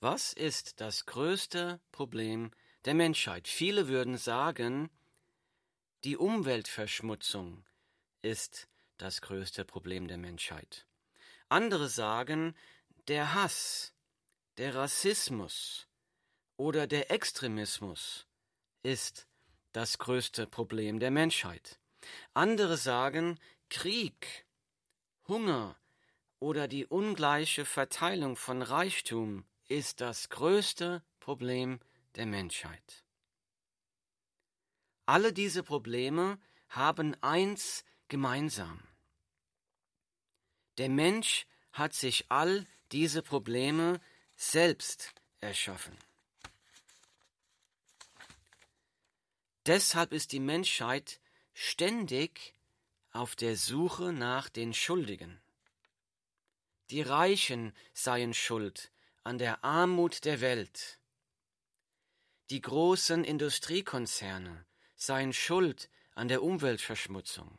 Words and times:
Was 0.00 0.32
ist 0.32 0.80
das 0.80 1.06
größte 1.06 1.80
Problem 1.90 2.52
der 2.84 2.94
Menschheit? 2.94 3.48
Viele 3.48 3.88
würden 3.88 4.16
sagen, 4.16 4.90
die 6.04 6.16
Umweltverschmutzung 6.16 7.64
ist 8.22 8.68
das 8.96 9.20
größte 9.20 9.64
Problem 9.64 10.06
der 10.06 10.18
Menschheit. 10.18 10.86
Andere 11.48 11.88
sagen, 11.88 12.54
der 13.08 13.34
Hass, 13.34 13.92
der 14.56 14.76
Rassismus 14.76 15.88
oder 16.56 16.86
der 16.86 17.10
Extremismus 17.10 18.28
ist 18.84 19.26
das 19.72 19.98
größte 19.98 20.46
Problem 20.46 21.00
der 21.00 21.10
Menschheit. 21.10 21.80
Andere 22.34 22.76
sagen, 22.76 23.40
Krieg, 23.68 24.46
Hunger 25.26 25.76
oder 26.38 26.68
die 26.68 26.86
ungleiche 26.86 27.64
Verteilung 27.64 28.36
von 28.36 28.62
Reichtum 28.62 29.44
ist 29.68 30.00
das 30.00 30.28
größte 30.28 31.02
Problem 31.20 31.80
der 32.16 32.26
Menschheit. 32.26 33.04
Alle 35.06 35.32
diese 35.32 35.62
Probleme 35.62 36.38
haben 36.68 37.14
eins 37.22 37.84
gemeinsam. 38.08 38.82
Der 40.78 40.88
Mensch 40.88 41.46
hat 41.72 41.94
sich 41.94 42.30
all 42.30 42.66
diese 42.92 43.22
Probleme 43.22 44.00
selbst 44.36 45.14
erschaffen. 45.40 45.96
Deshalb 49.66 50.12
ist 50.12 50.32
die 50.32 50.40
Menschheit 50.40 51.20
ständig 51.52 52.54
auf 53.12 53.36
der 53.36 53.56
Suche 53.56 54.12
nach 54.12 54.48
den 54.48 54.72
Schuldigen. 54.72 55.40
Die 56.90 57.02
Reichen 57.02 57.74
seien 57.92 58.32
schuld 58.32 58.90
an 59.28 59.36
der 59.36 59.62
Armut 59.62 60.24
der 60.24 60.40
Welt. 60.40 60.98
Die 62.48 62.62
großen 62.62 63.24
Industriekonzerne 63.24 64.64
seien 64.96 65.34
schuld 65.34 65.90
an 66.14 66.28
der 66.28 66.42
Umweltverschmutzung. 66.42 67.58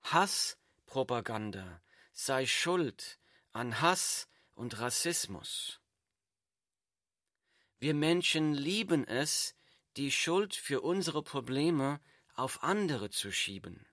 Hasspropaganda 0.00 1.82
sei 2.14 2.46
schuld 2.46 3.18
an 3.52 3.82
Hass 3.82 4.26
und 4.54 4.78
Rassismus. 4.78 5.78
Wir 7.78 7.92
Menschen 7.92 8.54
lieben 8.54 9.06
es, 9.06 9.54
die 9.98 10.10
Schuld 10.10 10.54
für 10.54 10.80
unsere 10.80 11.22
Probleme 11.22 12.00
auf 12.34 12.62
andere 12.62 13.10
zu 13.10 13.30
schieben. 13.30 13.86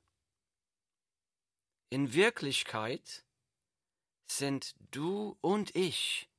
In 1.89 2.13
Wirklichkeit 2.13 3.25
sind 4.37 4.75
du 4.91 5.37
und 5.41 5.75
ich 5.75 6.29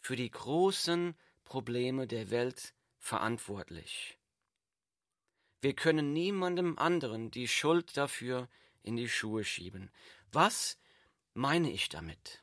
für 0.00 0.16
die 0.16 0.30
großen 0.30 1.16
Probleme 1.44 2.06
der 2.06 2.30
Welt 2.30 2.74
verantwortlich. 2.98 4.18
Wir 5.60 5.74
können 5.74 6.12
niemandem 6.12 6.78
anderen 6.78 7.30
die 7.30 7.48
Schuld 7.48 7.96
dafür 7.96 8.48
in 8.82 8.96
die 8.96 9.08
Schuhe 9.08 9.44
schieben. 9.44 9.90
Was 10.32 10.78
meine 11.34 11.70
ich 11.70 11.88
damit? 11.88 12.42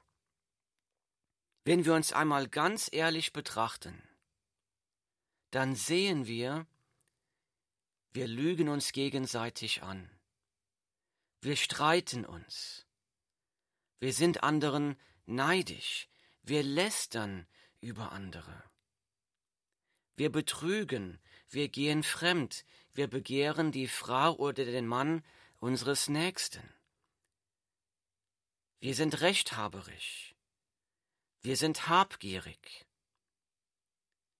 Wenn 1.63 1.85
wir 1.85 1.93
uns 1.93 2.13
einmal 2.13 2.47
ganz 2.47 2.89
ehrlich 2.91 3.33
betrachten, 3.33 4.01
dann 5.51 5.75
sehen 5.75 6.27
wir, 6.27 6.67
wir 8.11 8.27
lügen 8.27 8.69
uns 8.69 8.91
gegenseitig 8.91 9.83
an. 9.83 10.09
Wir 11.41 11.55
streiten 11.55 12.25
uns. 12.25 12.86
Wir 13.99 14.13
sind 14.13 14.43
anderen 14.43 14.95
neidisch. 15.25 16.07
Wir 16.43 16.63
lästern 16.63 17.47
über 17.81 18.11
andere. 18.11 18.63
Wir 20.15 20.31
betrügen, 20.31 21.19
wir 21.49 21.69
gehen 21.69 22.03
fremd, 22.03 22.65
wir 22.93 23.07
begehren 23.07 23.71
die 23.71 23.87
Frau 23.87 24.35
oder 24.35 24.65
den 24.65 24.87
Mann 24.87 25.23
unseres 25.59 26.09
Nächsten. 26.09 26.73
Wir 28.79 28.95
sind 28.95 29.21
rechthaberisch. 29.21 30.35
Wir 31.41 31.57
sind 31.57 31.87
habgierig. 31.87 32.85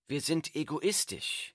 Wir 0.06 0.20
sind 0.20 0.54
egoistisch. 0.54 1.54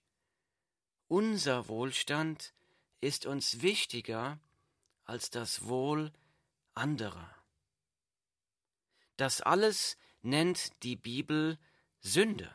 Unser 1.08 1.68
Wohlstand 1.68 2.54
ist 3.02 3.26
uns 3.26 3.62
wichtiger 3.62 4.40
als 5.06 5.30
das 5.30 5.66
Wohl 5.66 6.14
anderer. 6.74 7.43
Das 9.18 9.42
alles 9.42 9.98
nennt 10.22 10.84
die 10.84 10.96
Bibel 10.96 11.60
Sünde. 12.00 12.54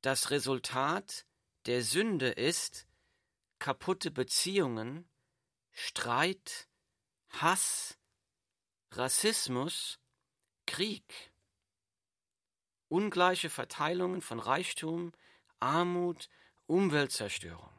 Das 0.00 0.30
Resultat 0.30 1.26
der 1.66 1.82
Sünde 1.82 2.28
ist 2.28 2.86
kaputte 3.58 4.10
Beziehungen, 4.10 5.08
Streit, 5.72 6.68
Hass, 7.28 7.98
Rassismus, 8.92 9.98
Krieg, 10.66 11.32
ungleiche 12.88 13.50
Verteilungen 13.50 14.22
von 14.22 14.38
Reichtum, 14.38 15.12
Armut, 15.60 16.28
Umweltzerstörung. 16.66 17.72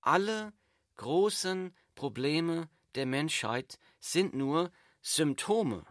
Alle 0.00 0.52
großen 0.96 1.76
Probleme 1.94 2.68
der 2.94 3.06
Menschheit 3.06 3.78
sind 4.00 4.34
nur 4.34 4.72
Symptome, 5.04 5.84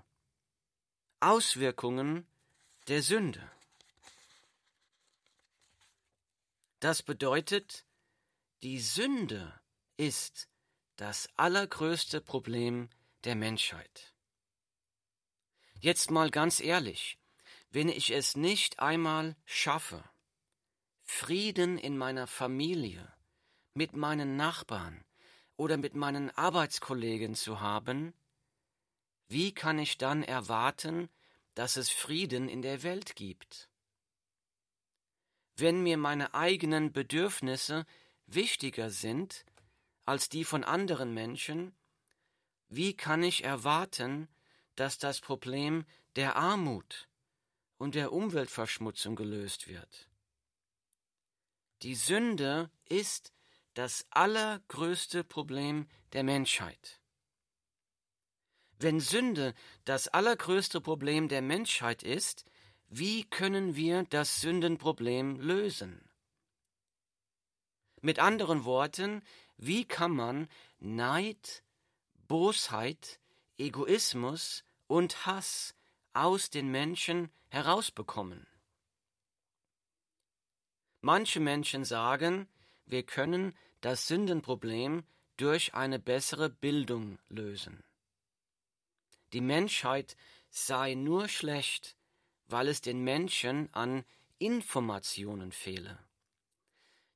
Auswirkungen 1.20 2.26
der 2.88 3.02
Sünde. 3.02 3.52
Das 6.80 7.04
bedeutet, 7.04 7.86
die 8.64 8.80
Sünde 8.80 9.60
ist 9.98 10.48
das 10.96 11.28
allergrößte 11.36 12.22
Problem 12.22 12.90
der 13.26 13.36
Menschheit. 13.36 14.14
Jetzt 15.82 16.10
mal 16.10 16.32
ganz 16.32 16.62
ehrlich, 16.62 17.20
wenn 17.70 17.90
ich 17.90 18.12
es 18.12 18.38
nicht 18.38 18.80
einmal 18.80 19.36
schaffe, 19.44 20.10
Frieden 21.04 21.78
in 21.78 21.98
meiner 21.98 22.28
Familie, 22.28 23.12
mit 23.74 23.94
meinen 23.94 24.38
Nachbarn 24.38 25.04
oder 25.58 25.76
mit 25.76 25.96
meinen 25.96 26.30
Arbeitskollegen 26.30 27.36
zu 27.36 27.60
haben, 27.60 28.14
wie 29.32 29.54
kann 29.54 29.80
ich 29.80 29.98
dann 29.98 30.24
erwarten, 30.24 31.10
dass 31.54 31.78
es 31.78 31.90
Frieden 31.90 32.50
in 32.50 32.62
der 32.62 32.84
Welt 32.84 33.16
gibt? 33.16 33.70
Wenn 35.56 35.84
mir 35.84 35.98
meine 35.98 36.34
eigenen 36.34 36.92
Bedürfnisse 36.92 37.86
wichtiger 38.26 38.90
sind 38.90 39.46
als 40.06 40.28
die 40.28 40.44
von 40.44 40.66
anderen 40.66 41.14
Menschen, 41.14 41.74
wie 42.68 42.94
kann 42.94 43.24
ich 43.24 43.46
erwarten, 43.46 44.28
dass 44.76 44.98
das 44.98 45.22
Problem 45.22 45.86
der 46.18 46.36
Armut 46.36 47.08
und 47.78 47.96
der 47.96 48.12
Umweltverschmutzung 48.12 49.16
gelöst 49.16 49.68
wird? 49.68 50.10
Die 51.84 51.96
Sünde 51.96 52.70
ist 52.90 53.34
das 53.76 54.06
allergrößte 54.10 55.24
Problem 55.24 55.88
der 56.12 56.24
Menschheit. 56.24 57.01
Wenn 58.82 59.00
Sünde 59.00 59.54
das 59.86 60.08
allergrößte 60.08 60.82
Problem 60.82 61.28
der 61.28 61.44
Menschheit 61.44 62.02
ist, 62.02 62.46
wie 62.88 63.26
können 63.26 63.76
wir 63.76 64.06
das 64.10 64.42
Sündenproblem 64.42 65.40
lösen? 65.40 66.10
Mit 68.02 68.18
anderen 68.18 68.66
Worten, 68.66 69.22
wie 69.58 69.86
kann 69.86 70.16
man 70.16 70.48
Neid, 70.80 71.62
Bosheit, 72.28 73.20
Egoismus 73.60 74.64
und 74.88 75.28
Hass 75.28 75.76
aus 76.14 76.50
den 76.50 76.72
Menschen 76.72 77.30
herausbekommen? 77.50 78.48
Manche 81.02 81.40
Menschen 81.40 81.86
sagen, 81.86 82.48
wir 82.88 83.04
können 83.04 83.56
das 83.82 84.08
Sündenproblem 84.08 85.04
durch 85.38 85.76
eine 85.76 86.00
bessere 86.00 86.50
Bildung 86.50 87.20
lösen. 87.30 87.84
Die 89.34 89.42
Menschheit 89.42 90.16
sei 90.50 90.94
nur 90.96 91.28
schlecht, 91.28 91.96
weil 92.48 92.68
es 92.68 92.82
den 92.82 93.04
Menschen 93.04 93.74
an 93.74 94.04
Informationen 94.40 95.52
fehle. 95.52 96.00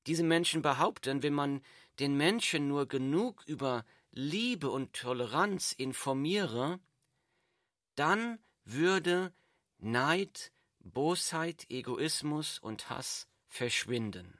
Diese 0.07 0.23
Menschen 0.23 0.62
behaupten, 0.62 1.23
wenn 1.23 1.33
man 1.33 1.62
den 2.00 2.15
Menschen 2.15 2.67
nur 2.67 2.88
genug 2.88 3.44
über 3.47 3.85
Liebe 4.12 4.69
und 4.69 4.94
Toleranz 4.94 5.71
informiere, 5.71 6.79
dann 7.95 8.39
würde 8.63 9.33
Neid, 9.77 10.51
Bosheit, 10.79 11.65
Egoismus 11.69 12.59
und 12.59 12.89
Hass 12.89 13.27
verschwinden. 13.47 14.39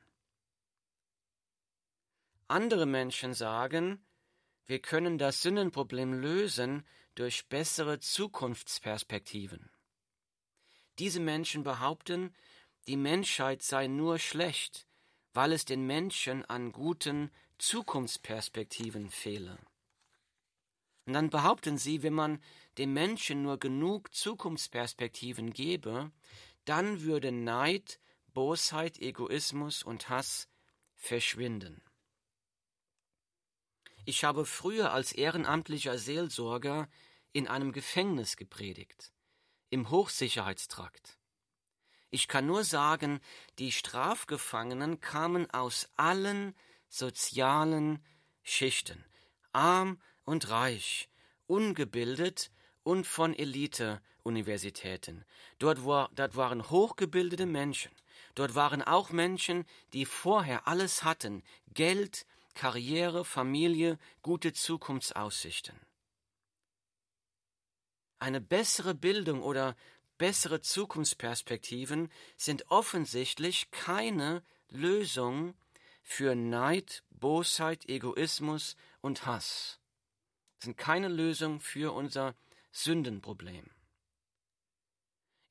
Andere 2.48 2.86
Menschen 2.86 3.34
sagen, 3.34 4.06
wir 4.66 4.80
können 4.80 5.18
das 5.18 5.42
Sündenproblem 5.42 6.14
lösen 6.14 6.86
durch 7.16 7.48
bessere 7.48 8.00
Zukunftsperspektiven. 8.00 9.70
Diese 11.00 11.20
Menschen 11.20 11.64
behaupten, 11.64 12.34
die 12.88 12.98
Menschheit 12.98 13.64
sei 13.64 13.88
nur 13.88 14.20
schlecht, 14.20 14.88
weil 15.34 15.52
es 15.52 15.66
den 15.66 15.86
Menschen 15.86 16.46
an 16.46 16.72
guten 16.72 17.32
Zukunftsperspektiven 17.58 19.10
fehle. 19.10 19.58
Und 21.06 21.14
dann 21.14 21.30
behaupten 21.30 21.78
sie, 21.78 22.04
wenn 22.04 22.14
man 22.14 22.42
dem 22.78 22.94
Menschen 22.94 23.44
nur 23.44 23.60
genug 23.60 24.14
Zukunftsperspektiven 24.14 25.54
gebe, 25.54 26.12
dann 26.66 27.02
würde 27.02 27.32
Neid, 27.32 28.00
Bosheit, 28.34 29.00
Egoismus 29.00 29.84
und 29.84 30.10
Hass 30.10 30.50
verschwinden. 30.96 31.85
Ich 34.06 34.24
habe 34.24 34.46
früher 34.46 34.92
als 34.92 35.14
ehrenamtlicher 35.14 35.98
Seelsorger 35.98 36.88
in 37.34 37.48
einem 37.48 37.72
Gefängnis 37.72 38.38
gepredigt, 38.38 39.12
im 39.72 39.90
Hochsicherheitstrakt. 39.90 41.18
Ich 42.12 42.28
kann 42.28 42.46
nur 42.46 42.64
sagen, 42.64 43.20
die 43.58 43.72
Strafgefangenen 43.72 45.02
kamen 45.02 45.50
aus 45.50 45.90
allen 45.96 46.56
sozialen 46.88 48.00
Schichten, 48.44 49.04
arm 49.52 50.00
und 50.24 50.50
reich, 50.50 51.10
ungebildet 51.48 52.52
und 52.84 53.08
von 53.08 53.34
Elite-Universitäten. 53.34 55.26
Dort, 55.58 55.84
war, 55.84 56.12
dort 56.14 56.36
waren 56.36 56.70
hochgebildete 56.70 57.48
Menschen. 57.48 57.92
Dort 58.36 58.54
waren 58.54 58.84
auch 58.84 59.10
Menschen, 59.10 59.66
die 59.94 60.06
vorher 60.06 60.68
alles 60.68 61.04
hatten, 61.04 61.42
Geld, 61.74 62.28
Karriere, 62.56 63.24
Familie, 63.26 64.00
gute 64.24 64.54
Zukunftsaussichten. 64.54 65.80
Eine 68.18 68.42
bessere 68.42 68.96
Bildung 68.96 69.44
oder 69.44 69.76
bessere 70.18 70.62
Zukunftsperspektiven 70.62 72.12
sind 72.38 72.72
offensichtlich 72.72 73.70
keine 73.72 74.42
Lösung 74.70 75.54
für 76.02 76.34
Neid, 76.34 77.04
Bosheit, 77.10 77.88
Egoismus 77.88 78.76
und 79.02 79.26
Hass. 79.26 79.80
Sind 80.60 80.78
keine 80.78 81.10
Lösung 81.10 81.60
für 81.60 81.94
unser 81.94 82.36
Sündenproblem. 82.72 83.70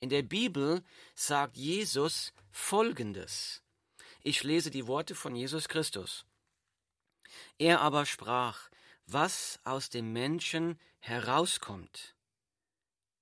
In 0.01 0.09
der 0.09 0.23
Bibel 0.23 0.83
sagt 1.15 1.57
Jesus 1.57 2.33
Folgendes. 2.51 3.63
Ich 4.23 4.43
lese 4.43 4.71
die 4.71 4.87
Worte 4.87 5.15
von 5.15 5.37
Jesus 5.37 5.69
Christus. 5.69 6.25
Er 7.59 7.81
aber 7.81 8.07
sprach, 8.07 8.71
was 9.07 9.61
aus 9.65 9.91
dem 9.91 10.13
Menschen 10.13 10.79
herauskommt, 11.01 12.15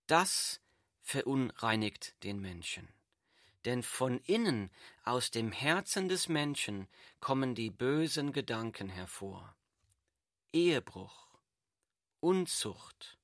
das 0.07 0.61
verunreinigt 1.01 2.15
den 2.23 2.41
Menschen. 2.41 2.89
Denn 3.65 3.83
von 3.83 4.19
innen, 4.21 4.71
aus 5.05 5.31
dem 5.31 5.53
Herzen 5.53 6.09
des 6.09 6.29
Menschen, 6.29 6.89
kommen 7.21 7.55
die 7.55 7.71
bösen 7.71 8.33
Gedanken 8.33 8.89
hervor. 8.89 9.55
Ehebruch, 10.53 11.29
Unzucht, 12.21 13.19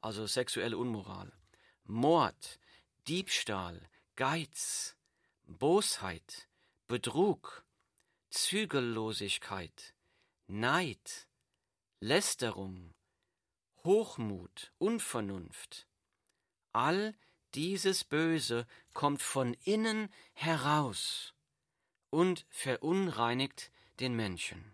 also 0.00 0.26
sexuelle 0.26 0.76
Unmoral, 0.76 1.32
Mord, 1.84 2.58
Diebstahl, 3.06 3.88
Geiz, 4.16 4.96
Bosheit, 5.46 6.48
Betrug, 6.86 7.64
Zügellosigkeit, 8.30 9.94
Neid, 10.46 11.28
Lästerung, 12.00 12.94
Hochmut, 13.84 14.72
Unvernunft, 14.78 15.86
all 16.72 17.14
dieses 17.54 18.04
Böse 18.04 18.66
kommt 18.92 19.22
von 19.22 19.54
innen 19.64 20.12
heraus 20.34 21.32
und 22.10 22.44
verunreinigt 22.50 23.70
den 24.00 24.14
Menschen. 24.14 24.72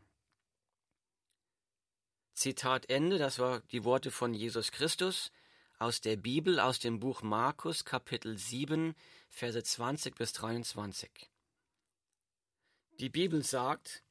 Zitat 2.32 2.90
Ende, 2.90 3.18
das 3.18 3.38
war 3.38 3.60
die 3.70 3.84
Worte 3.84 4.10
von 4.10 4.34
Jesus 4.34 4.72
Christus 4.72 5.30
aus 5.78 6.00
der 6.00 6.16
Bibel, 6.16 6.58
aus 6.58 6.80
dem 6.80 6.98
Buch 6.98 7.22
Markus, 7.22 7.84
Kapitel 7.84 8.36
7, 8.36 8.94
Verse 9.28 9.62
20 9.62 10.16
bis 10.16 10.32
23. 10.32 11.30
Die 13.00 13.08
Bibel 13.08 13.42
sagt, 13.42 14.04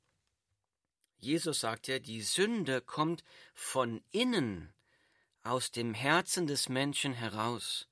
Jesus 1.17 1.61
sagt 1.61 1.87
ja, 1.87 1.99
die 1.99 2.21
Sünde 2.21 2.81
kommt 2.81 3.23
von 3.53 4.03
innen, 4.11 4.73
aus 5.41 5.71
dem 5.71 5.93
Herzen 5.93 6.47
des 6.47 6.67
Menschen 6.67 7.13
heraus. 7.13 7.87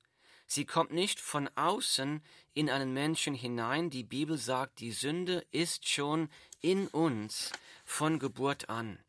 Sie 0.46 0.66
kommt 0.66 0.92
nicht 0.92 1.18
von 1.18 1.48
außen 1.54 2.22
in 2.52 2.68
einen 2.68 2.92
Menschen 2.92 3.34
hinein. 3.34 3.88
Die 3.88 4.04
Bibel 4.04 4.36
sagt, 4.36 4.80
die 4.80 4.92
Sünde 4.92 5.46
ist 5.50 5.88
schon 5.88 6.28
in 6.60 6.88
uns 6.88 7.52
von 7.86 8.18
Geburt 8.18 8.68
an. 8.68 9.02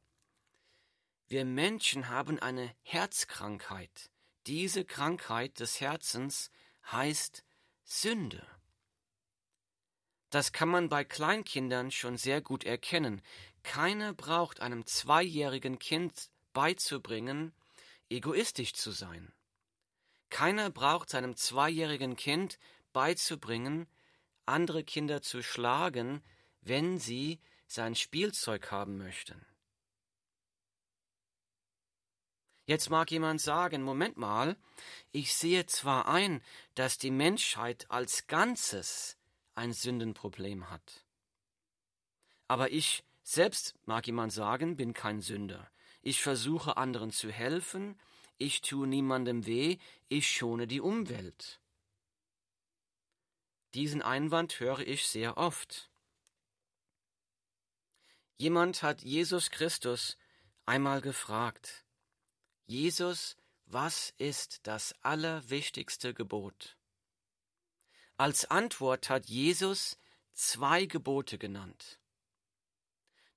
Wir 1.27 1.44
Menschen 1.44 2.07
haben 2.07 2.39
eine 2.39 2.74
Herzkrankheit. 2.83 4.09
Diese 4.47 4.85
Krankheit 4.85 5.59
des 5.59 5.81
Herzens 5.81 6.50
heißt 6.91 7.44
Sünde. 7.83 8.47
Das 10.33 10.51
kann 10.51 10.68
man 10.68 10.89
bei 10.89 11.03
Kleinkindern 11.03 11.91
schon 11.91 12.18
sehr 12.18 12.41
gut 12.41 12.63
erkennen. 12.63 13.21
Keiner 13.62 14.15
braucht 14.15 14.62
einem 14.62 14.83
zweijährigen 14.88 15.77
Kind 15.77 16.31
beizubringen, 16.53 17.53
egoistisch 18.09 18.74
zu 18.74 18.89
sein. 18.89 19.31
Keiner 20.31 20.71
braucht 20.71 21.12
seinem 21.12 21.35
zweijährigen 21.35 22.15
Kind 22.15 22.57
beizubringen, 22.94 23.88
andere 24.47 24.83
Kinder 24.83 25.21
zu 25.21 25.44
schlagen, 25.44 26.24
wenn 26.62 26.97
sie 26.97 27.39
sein 27.68 27.94
Spielzeug 27.94 28.71
haben 28.71 28.97
möchten. 28.97 29.45
Jetzt 32.65 32.89
mag 32.89 33.12
jemand 33.12 33.39
sagen, 33.39 33.83
Moment 33.83 34.18
mal, 34.18 34.57
ich 35.12 35.35
sehe 35.35 35.68
zwar 35.68 36.07
ein, 36.07 36.41
dass 36.74 36.97
die 36.97 37.12
Menschheit 37.12 37.85
als 37.91 38.25
Ganzes 38.25 39.15
ein 39.55 39.73
Sündenproblem 39.73 40.69
hat. 40.69 41.05
Aber 42.47 42.71
ich 42.71 43.03
selbst, 43.23 43.75
mag 43.85 44.05
jemand 44.05 44.33
sagen, 44.33 44.75
bin 44.75 44.94
kein 44.94 45.21
Sünder. 45.21 45.69
Ich 46.01 46.21
versuche 46.21 46.77
anderen 46.77 47.11
zu 47.11 47.31
helfen, 47.31 47.97
ich 48.38 48.61
tue 48.61 48.88
niemandem 48.88 49.45
weh, 49.45 49.77
ich 50.09 50.29
schone 50.29 50.67
die 50.67 50.81
Umwelt. 50.81 51.61
Diesen 53.73 54.01
Einwand 54.01 54.59
höre 54.59 54.80
ich 54.80 55.07
sehr 55.07 55.37
oft. 55.37 55.89
Jemand 58.37 58.83
hat 58.83 59.01
Jesus 59.01 59.49
Christus 59.49 60.18
einmal 60.66 61.01
gefragt, 61.01 61.85
Jesus, 62.66 63.35
was 63.66 64.13
ist 64.18 64.68
das 64.68 64.94
allerwichtigste 65.01 66.13
Gebot? 66.13 66.78
Als 68.17 68.45
Antwort 68.45 69.09
hat 69.09 69.27
Jesus 69.27 69.97
zwei 70.33 70.85
Gebote 70.85 71.37
genannt. 71.37 71.99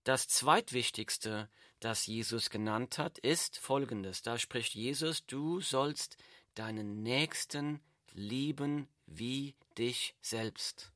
Das 0.04 0.28
zweitwichtigste, 0.28 1.49
das 1.80 2.06
Jesus 2.06 2.50
genannt 2.50 2.99
hat, 2.99 3.18
ist 3.18 3.59
folgendes. 3.59 4.23
Da 4.23 4.38
spricht 4.38 4.75
Jesus, 4.75 5.26
du 5.26 5.61
sollst 5.61 6.16
deinen 6.54 7.02
Nächsten 7.02 7.80
lieben 8.12 8.88
wie 9.06 9.54
dich 9.76 10.14
selbst. 10.21 10.92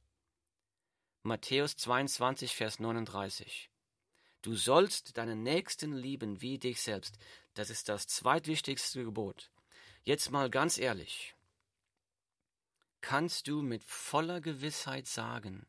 Matthäus 1.22 1.76
22, 1.76 2.54
Vers 2.54 2.80
39. 2.80 3.70
Du 4.42 4.54
sollst 4.54 5.18
deinen 5.18 5.42
Nächsten 5.42 5.92
lieben 5.92 6.40
wie 6.40 6.58
dich 6.58 6.80
selbst. 6.80 7.18
Das 7.54 7.68
ist 7.68 7.88
das 7.88 8.06
zweitwichtigste 8.06 9.04
Gebot. 9.04 9.50
Jetzt 10.02 10.30
mal 10.30 10.48
ganz 10.48 10.78
ehrlich. 10.78 11.34
Kannst 13.00 13.48
du 13.48 13.62
mit 13.62 13.82
voller 13.84 14.40
Gewissheit 14.40 15.06
sagen, 15.06 15.66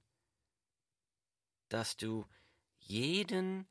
dass 1.69 1.95
du 1.95 2.27
jeden 2.77 3.67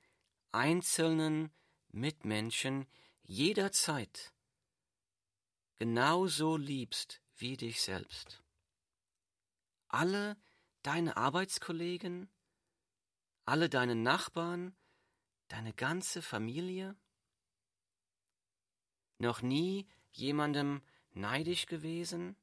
einzelnen 0.52 1.52
Mitmenschen 1.88 2.86
jederzeit 3.22 4.32
genauso 5.76 6.56
liebst 6.56 7.20
wie 7.36 7.56
dich 7.56 7.82
selbst? 7.82 8.42
Alle 9.88 10.36
deine 10.82 11.16
Arbeitskollegen, 11.16 12.30
alle 13.44 13.68
deine 13.68 13.94
Nachbarn, 13.94 14.74
deine 15.48 15.74
ganze 15.74 16.22
Familie? 16.22 16.96
noch 19.20 19.42
nie 19.42 19.86
jemandem 20.12 20.82
neidisch 21.12 21.66
gewesen, 21.66 22.36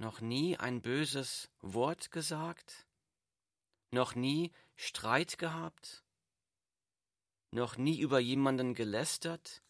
noch 0.00 0.22
nie 0.22 0.56
ein 0.56 0.80
böses 0.80 1.50
Wort 1.60 2.10
gesagt, 2.10 2.86
noch 3.90 4.14
nie 4.14 4.50
Streit 4.74 5.36
gehabt, 5.36 6.02
noch 7.50 7.76
nie 7.76 8.00
über 8.00 8.18
jemanden 8.18 8.72
gelästert, 8.74 9.62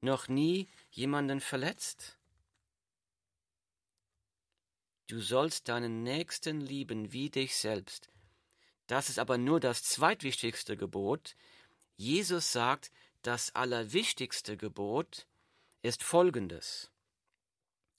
noch 0.00 0.28
nie 0.28 0.68
jemanden 0.90 1.40
verletzt? 1.40 2.18
Du 5.08 5.20
sollst 5.20 5.68
deinen 5.68 6.04
Nächsten 6.04 6.60
lieben 6.60 7.12
wie 7.12 7.28
dich 7.28 7.56
selbst. 7.56 8.10
Das 8.86 9.08
ist 9.08 9.18
aber 9.18 9.38
nur 9.38 9.58
das 9.58 9.82
zweitwichtigste 9.82 10.76
Gebot. 10.76 11.34
Jesus 11.96 12.52
sagt, 12.52 12.92
das 13.22 13.52
allerwichtigste 13.56 14.56
Gebot 14.56 15.26
ist 15.82 16.04
folgendes. 16.04 16.92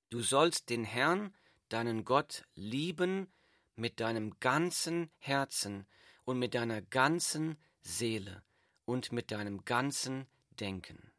Du 0.10 0.22
sollst 0.22 0.70
den 0.70 0.86
Herrn, 0.86 1.36
deinen 1.68 2.06
Gott, 2.06 2.46
lieben 2.56 3.28
mit 3.76 4.00
deinem 4.00 4.40
ganzen 4.40 5.12
Herzen 5.18 5.86
und 6.24 6.40
mit 6.40 6.56
deiner 6.56 6.82
ganzen 6.82 7.58
Seele 7.82 8.42
und 8.86 9.12
mit 9.12 9.32
deinem 9.32 9.66
ganzen 9.66 10.26
Denken. 10.52 11.12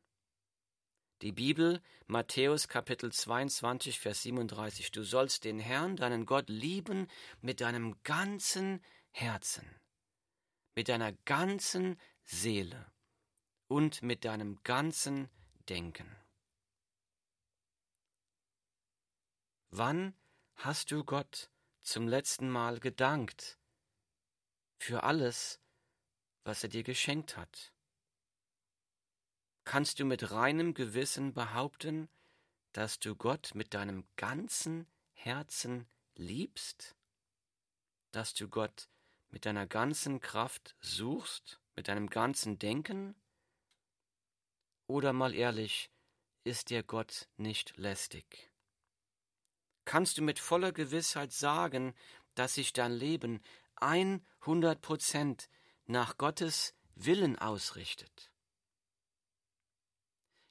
Die 1.21 1.33
Bibel, 1.33 1.83
Matthäus 2.07 2.68
Kapitel 2.68 3.12
22, 3.12 3.99
Vers 3.99 4.23
37. 4.23 4.90
Du 4.90 5.02
sollst 5.02 5.45
den 5.45 5.59
Herrn, 5.59 5.97
deinen 5.97 6.25
Gott, 6.25 6.49
lieben 6.49 7.09
mit 7.42 7.61
deinem 7.61 8.02
ganzen 8.04 8.80
Herzen, 9.11 9.66
mit 10.75 10.88
deiner 10.88 11.12
ganzen 11.26 12.00
Seele 12.25 12.90
und 13.66 14.02
mit 14.02 14.25
deinem 14.25 14.62
ganzen 14.62 15.28
Denken. 15.68 16.09
Wann 19.70 20.14
hast 20.56 20.90
du 20.90 21.04
Gott 21.04 21.50
zum 21.82 22.08
letzten 22.08 22.48
Mal 22.48 22.80
gedankt 22.80 23.58
für 24.78 25.02
alles, 25.02 25.60
was 26.44 26.62
er 26.62 26.70
dir 26.70 26.82
geschenkt 26.82 27.37
hat? 27.37 27.75
Kannst 29.64 30.00
du 30.00 30.06
mit 30.06 30.30
reinem 30.30 30.72
Gewissen 30.72 31.34
behaupten, 31.34 32.08
dass 32.72 32.98
du 32.98 33.14
Gott 33.14 33.54
mit 33.54 33.75
deinem 33.75 34.08
ganzen 34.16 34.87
Herzen 35.12 35.87
liebst? 36.14 36.96
Dass 38.10 38.32
du 38.32 38.48
Gott 38.48 38.88
mit 39.28 39.44
deiner 39.44 39.66
ganzen 39.66 40.20
Kraft 40.20 40.76
suchst, 40.80 41.60
mit 41.76 41.88
deinem 41.88 42.08
ganzen 42.08 42.58
Denken? 42.58 43.14
Oder 44.87 45.12
mal 45.12 45.34
ehrlich, 45.34 45.90
ist 46.44 46.70
dir 46.70 46.82
Gott 46.82 47.28
nicht 47.37 47.76
lästig? 47.76 48.47
Kannst 49.88 50.18
du 50.18 50.23
mit 50.23 50.38
voller 50.38 50.73
Gewissheit 50.73 51.33
sagen, 51.33 51.95
dass 52.35 52.57
sich 52.57 52.75
dein 52.75 52.92
Leben 52.92 53.40
100 53.76 54.83
Prozent 54.83 55.49
nach 55.87 56.18
Gottes 56.18 56.75
Willen 56.95 57.38
ausrichtet? 57.38 58.30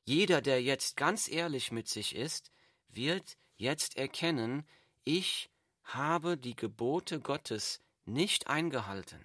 Jeder, 0.05 0.41
der 0.41 0.63
jetzt 0.63 0.97
ganz 0.97 1.27
ehrlich 1.27 1.71
mit 1.71 1.87
sich 1.87 2.15
ist, 2.15 2.51
wird 2.87 3.37
jetzt 3.57 3.95
erkennen, 3.95 4.67
ich 5.03 5.51
habe 5.83 6.35
die 6.35 6.55
Gebote 6.55 7.19
Gottes 7.19 7.79
nicht 8.05 8.47
eingehalten. 8.47 9.23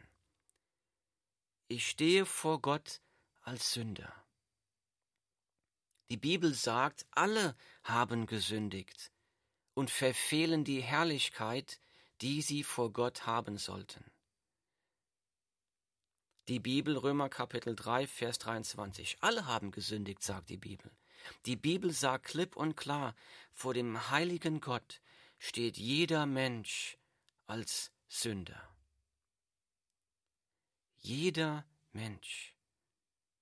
Ich 1.68 1.88
stehe 1.88 2.26
vor 2.26 2.60
Gott 2.60 3.00
als 3.40 3.72
Sünder. 3.72 4.12
Die 6.10 6.18
Bibel 6.18 6.52
sagt, 6.52 7.06
alle 7.12 7.56
haben 7.82 8.26
gesündigt 8.26 9.11
und 9.74 9.90
verfehlen 9.90 10.64
die 10.64 10.80
Herrlichkeit, 10.80 11.80
die 12.20 12.42
sie 12.42 12.62
vor 12.62 12.92
Gott 12.92 13.26
haben 13.26 13.58
sollten. 13.58 14.04
Die 16.48 16.60
Bibel, 16.60 16.96
Römer 16.96 17.28
Kapitel 17.28 17.76
3, 17.76 18.06
Vers 18.06 18.38
23. 18.38 19.18
Alle 19.20 19.46
haben 19.46 19.70
gesündigt, 19.70 20.22
sagt 20.22 20.50
die 20.50 20.56
Bibel. 20.56 20.90
Die 21.46 21.56
Bibel 21.56 21.92
sagt 21.92 22.26
klipp 22.26 22.56
und 22.56 22.76
klar, 22.76 23.14
vor 23.52 23.74
dem 23.74 24.10
heiligen 24.10 24.60
Gott 24.60 25.00
steht 25.38 25.76
jeder 25.76 26.26
Mensch 26.26 26.98
als 27.46 27.92
Sünder. 28.08 28.68
Jeder 30.98 31.64
Mensch, 31.92 32.54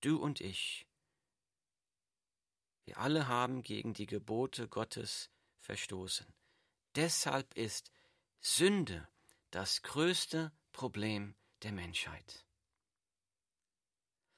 du 0.00 0.18
und 0.18 0.40
ich, 0.40 0.86
wir 2.84 2.98
alle 2.98 3.28
haben 3.28 3.62
gegen 3.62 3.94
die 3.94 4.06
Gebote 4.06 4.66
Gottes 4.68 5.30
verstoßen. 5.60 6.26
Deshalb 6.96 7.54
ist 7.54 7.92
Sünde 8.40 9.06
das 9.50 9.82
größte 9.82 10.52
Problem 10.72 11.34
der 11.62 11.72
Menschheit. 11.72 12.44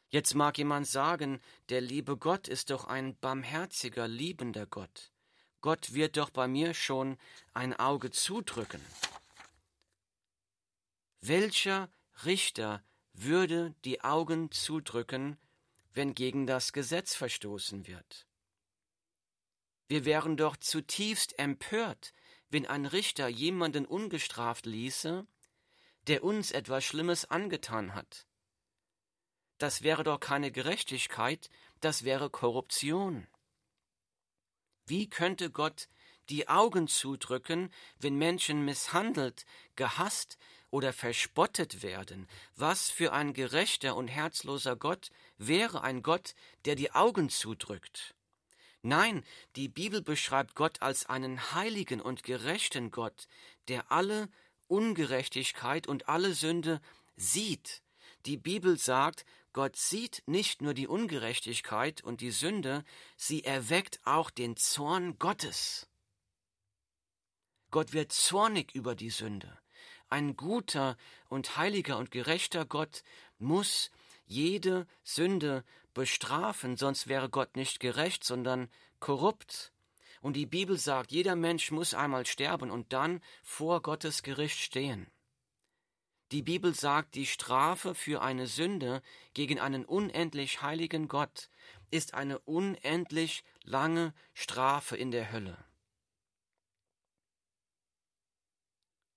Jetzt 0.09 0.35
mag 0.35 0.59
jemand 0.59 0.87
sagen, 0.87 1.41
der 1.71 1.81
liebe 1.81 2.19
Gott 2.19 2.47
ist 2.47 2.69
doch 2.69 2.85
ein 2.85 3.17
barmherziger, 3.17 4.09
liebender 4.09 4.67
Gott. 4.67 5.11
Gott 5.63 5.95
wird 5.95 6.17
doch 6.17 6.29
bei 6.29 6.49
mir 6.49 6.75
schon 6.75 7.17
ein 7.55 7.73
Auge 7.73 8.11
zudrücken. 8.11 8.83
Welcher 11.21 11.89
Richter 12.25 12.85
würde 13.15 13.75
die 13.85 14.03
Augen 14.03 14.51
zudrücken, 14.51 15.39
wenn 15.95 16.15
gegen 16.15 16.47
das 16.47 16.73
Gesetz 16.73 17.15
verstoßen 17.15 17.87
wird? 17.87 18.27
Wir 19.89 20.05
wären 20.05 20.37
doch 20.37 20.57
zutiefst 20.57 21.39
empört, 21.39 22.13
wenn 22.51 22.67
ein 22.67 22.87
Richter 22.87 23.29
jemanden 23.29 23.87
ungestraft 23.87 24.67
ließe, 24.67 25.27
der 26.07 26.25
uns 26.25 26.51
etwas 26.51 26.85
Schlimmes 26.85 27.25
angetan 27.25 27.95
hat. 27.95 28.27
Das 29.59 29.83
wäre 29.83 30.03
doch 30.03 30.19
keine 30.19 30.51
Gerechtigkeit, 30.51 31.49
das 31.81 32.05
wäre 32.05 32.31
Korruption. 32.31 33.29
Wie 34.87 35.09
könnte 35.09 35.51
Gott 35.51 35.89
die 36.29 36.49
Augen 36.49 36.89
zudrücken, 36.89 37.73
wenn 37.99 38.17
Menschen 38.17 38.65
misshandelt, 38.65 39.45
gehasst 39.77 40.39
oder 40.71 40.93
verspottet 40.93 41.83
werden? 41.83 42.29
Was 42.57 42.91
für 42.91 43.13
ein 43.13 43.33
gerechter 43.35 43.97
und 43.97 44.09
herzloser 44.09 44.77
Gott 44.77 45.11
wäre 45.39 45.83
ein 45.83 46.03
Gott, 46.03 46.35
der 46.65 46.75
die 46.75 46.91
Augen 46.93 47.29
zudrückt? 47.29 48.15
Nein, 48.83 49.25
die 49.55 49.69
Bibel 49.69 50.03
beschreibt 50.03 50.57
Gott 50.57 50.83
als 50.83 51.07
einen 51.07 51.55
heiligen 51.55 52.01
und 52.01 52.25
gerechten 52.25 52.91
Gott, 52.91 53.29
der 53.69 53.93
alle 53.93 54.29
Ungerechtigkeit 54.67 55.87
und 55.87 56.09
alle 56.09 56.35
Sünde 56.35 56.81
sieht. 57.15 57.83
Die 58.27 58.37
Bibel 58.37 58.77
sagt, 58.77 59.25
Gott 59.53 59.77
sieht 59.77 60.23
nicht 60.27 60.63
nur 60.63 60.75
die 60.75 60.89
Ungerechtigkeit 60.89 62.03
und 62.03 62.21
die 62.21 62.33
Sünde, 62.33 62.85
sie 63.17 63.45
erweckt 63.45 64.01
auch 64.05 64.31
den 64.31 64.57
Zorn 64.57 65.19
Gottes. 65.19 65.89
Gott 67.71 67.93
wird 67.93 68.13
zornig 68.13 68.75
über 68.75 68.95
die 68.95 69.11
Sünde. 69.11 69.59
Ein 70.09 70.37
guter 70.37 70.97
und 71.29 71.57
heiliger 71.57 71.99
und 71.99 72.11
gerechter 72.11 72.65
Gott 72.65 73.03
muss 73.39 73.91
jede 74.25 74.87
Sünde 75.03 75.65
bestrafen, 75.95 76.77
sonst 76.77 77.07
wäre 77.07 77.29
Gott 77.29 77.57
nicht 77.57 77.81
gerecht, 77.81 78.25
sondern 78.25 78.69
korrupt. 79.01 79.73
Und 80.21 80.35
die 80.35 80.47
Bibel 80.47 80.79
sagt, 80.79 81.13
jeder 81.13 81.37
Mensch 81.37 81.71
muss 81.71 81.95
einmal 81.95 82.27
sterben 82.27 82.71
und 82.71 82.93
dann 82.93 83.21
vor 83.43 83.83
Gottes 83.83 84.23
Gericht 84.23 84.59
stehen. 84.59 85.11
Die 86.31 86.43
Bibel 86.43 86.75
sagt, 86.75 87.15
die 87.15 87.27
Strafe 87.27 87.95
für 87.95 88.23
eine 88.23 88.47
Sünde 88.47 89.03
gegen 89.35 89.61
einen 89.61 89.85
unendlich 89.85 90.63
heiligen 90.63 91.09
Gott 91.09 91.51
ist 91.91 92.15
eine 92.15 92.39
unendlich 92.39 93.45
lange 93.65 94.15
Strafe 94.33 94.97
in 94.97 95.11
der 95.11 95.31
Hölle. 95.31 95.63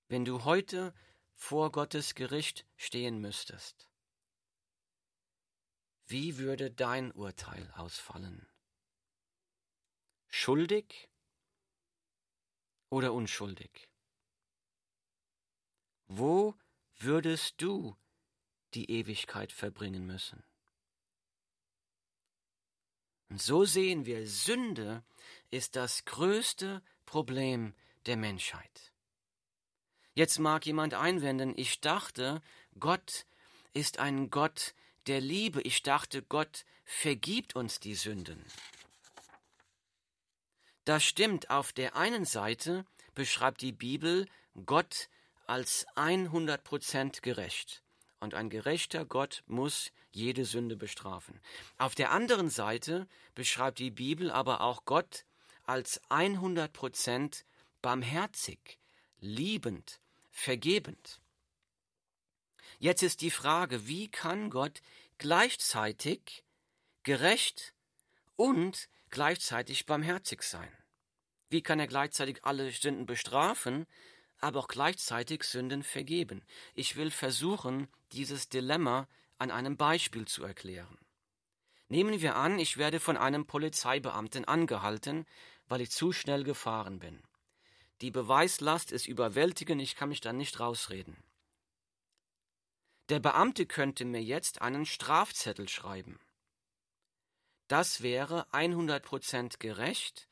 Wenn 0.09 0.25
du 0.25 0.43
heute 0.43 0.93
vor 1.33 1.71
Gottes 1.71 2.15
Gericht 2.15 2.65
stehen 2.75 3.21
müsstest, 3.21 3.89
wie 6.07 6.37
würde 6.37 6.71
dein 6.71 7.11
Urteil 7.11 7.71
ausfallen? 7.75 8.47
Schuldig 10.27 11.09
oder 12.89 13.13
unschuldig? 13.13 13.89
Wo 16.07 16.55
würdest 16.97 17.61
du 17.61 17.95
die 18.75 18.91
Ewigkeit 18.91 19.51
verbringen 19.51 20.05
müssen. 20.05 20.43
Und 23.29 23.41
so 23.41 23.65
sehen 23.65 24.05
wir, 24.05 24.27
Sünde 24.27 25.03
ist 25.49 25.75
das 25.75 26.05
größte 26.05 26.83
Problem 27.05 27.73
der 28.05 28.17
Menschheit. 28.17 28.93
Jetzt 30.13 30.39
mag 30.39 30.65
jemand 30.65 30.93
einwenden, 30.93 31.53
ich 31.57 31.81
dachte, 31.81 32.41
Gott 32.79 33.25
ist 33.73 33.99
ein 33.99 34.29
Gott 34.29 34.75
der 35.07 35.21
Liebe, 35.21 35.61
ich 35.61 35.83
dachte, 35.83 36.21
Gott 36.23 36.65
vergibt 36.83 37.55
uns 37.55 37.79
die 37.79 37.95
Sünden. 37.95 38.43
Das 40.85 41.03
stimmt, 41.03 41.49
auf 41.49 41.73
der 41.73 41.95
einen 41.95 42.25
Seite 42.25 42.85
beschreibt 43.15 43.61
die 43.61 43.71
Bibel 43.71 44.27
Gott 44.65 45.09
als 45.47 45.87
100% 45.95 47.21
gerecht. 47.21 47.81
und 48.21 48.33
ein 48.33 48.49
gerechter 48.49 49.05
Gott 49.05 49.43
muss 49.45 49.91
jede 50.11 50.45
Sünde 50.45 50.75
bestrafen. 50.75 51.39
Auf 51.77 51.93
der 51.93 52.11
anderen 52.11 52.49
Seite 52.49 53.07
beschreibt 53.35 53.77
die 53.77 53.91
Bibel 53.91 54.31
aber 54.31 54.61
auch 54.61 54.85
Gott 54.85 55.25
als 55.65 56.01
100 56.09 56.71
Prozent 56.71 57.45
barmherzig, 57.81 58.79
liebend, 59.19 59.99
vergebend. 60.31 61.19
Jetzt 62.85 63.01
ist 63.01 63.21
die 63.21 63.31
Frage, 63.31 63.87
wie 63.87 64.09
kann 64.09 64.51
Gott 64.51 64.83
gleichzeitig 65.17 66.43
gerecht 67.01 67.73
und 68.35 68.89
gleichzeitig 69.09 69.87
barmherzig 69.87 70.43
sein? 70.43 70.71
Wie 71.49 71.63
kann 71.63 71.79
er 71.79 71.87
gleichzeitig 71.87 72.45
alle 72.45 72.69
Sünden 72.69 73.07
bestrafen, 73.07 73.87
aber 74.37 74.59
auch 74.59 74.67
gleichzeitig 74.67 75.45
Sünden 75.45 75.81
vergeben? 75.81 76.45
Ich 76.75 76.95
will 76.95 77.09
versuchen, 77.09 77.87
dieses 78.11 78.49
Dilemma 78.49 79.07
an 79.39 79.49
einem 79.49 79.77
Beispiel 79.77 80.27
zu 80.27 80.43
erklären. 80.43 80.99
Nehmen 81.87 82.21
wir 82.21 82.35
an, 82.35 82.59
ich 82.59 82.77
werde 82.77 82.99
von 82.99 83.17
einem 83.17 83.47
Polizeibeamten 83.47 84.45
angehalten, 84.45 85.25
weil 85.67 85.81
ich 85.81 85.89
zu 85.89 86.11
schnell 86.11 86.43
gefahren 86.43 86.99
bin. 86.99 87.23
Die 88.01 88.11
Beweislast 88.11 88.91
ist 88.91 89.07
überwältigend, 89.07 89.81
ich 89.81 89.95
kann 89.95 90.09
mich 90.09 90.21
da 90.21 90.33
nicht 90.33 90.59
rausreden. 90.59 91.24
Der 93.09 93.19
Beamte 93.19 93.67
könnte 93.67 94.03
mir 94.03 94.23
jetzt 94.23 94.61
einen 94.61 94.85
Strafzettel 94.85 95.69
schreiben. 95.69 96.19
Das 97.67 98.01
wäre 98.01 98.47
100% 98.51 99.59
gerecht, 99.59 100.27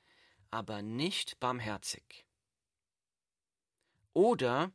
aber 0.49 0.81
nicht 0.81 1.39
barmherzig. 1.39 2.25
Oder 4.13 4.71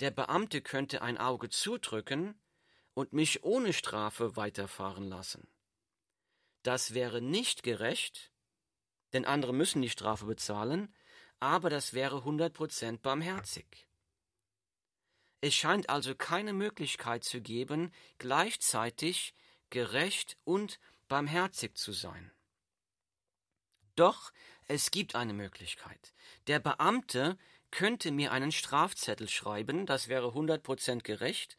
der 0.00 0.10
Beamte 0.10 0.62
könnte 0.62 1.02
ein 1.02 1.18
Auge 1.18 1.50
zudrücken 1.50 2.40
und 2.94 3.12
mich 3.12 3.44
ohne 3.44 3.72
Strafe 3.72 4.36
weiterfahren 4.36 5.08
lassen. 5.08 5.46
Das 6.62 6.94
wäre 6.94 7.20
nicht 7.20 7.62
gerecht, 7.62 8.32
denn 9.12 9.24
andere 9.24 9.52
müssen 9.52 9.82
die 9.82 9.90
Strafe 9.90 10.26
bezahlen, 10.26 10.94
aber 11.40 11.70
das 11.70 11.92
wäre 11.92 12.18
100% 12.18 13.00
barmherzig. 13.00 13.86
Es 15.42 15.54
scheint 15.54 15.90
also 15.90 16.14
keine 16.14 16.52
Möglichkeit 16.52 17.24
zu 17.24 17.40
geben, 17.40 17.92
gleichzeitig 18.18 19.34
gerecht 19.70 20.38
und 20.44 20.78
barmherzig 21.08 21.76
zu 21.76 21.90
sein. 21.90 22.30
Doch 23.96 24.32
es 24.68 24.92
gibt 24.92 25.16
eine 25.16 25.32
Möglichkeit. 25.32 26.14
Der 26.46 26.60
Beamte 26.60 27.36
könnte 27.72 28.12
mir 28.12 28.30
einen 28.30 28.52
Strafzettel 28.52 29.28
schreiben, 29.28 29.84
das 29.84 30.06
wäre 30.06 30.28
100% 30.28 31.02
gerecht, 31.02 31.56